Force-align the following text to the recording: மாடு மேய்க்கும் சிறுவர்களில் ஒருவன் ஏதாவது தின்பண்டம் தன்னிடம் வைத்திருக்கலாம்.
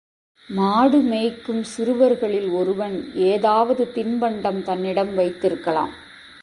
மாடு 0.49 0.99
மேய்க்கும் 1.01 1.61
சிறுவர்களில் 1.61 2.49
ஒருவன் 2.51 2.95
ஏதாவது 3.13 3.83
தின்பண்டம் 3.95 4.61
தன்னிடம் 4.63 5.13
வைத்திருக்கலாம். 5.15 5.93